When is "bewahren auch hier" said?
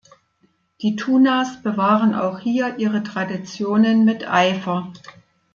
1.61-2.79